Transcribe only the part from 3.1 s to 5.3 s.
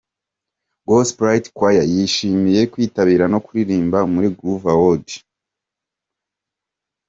no kuririmba muri Groove Awards.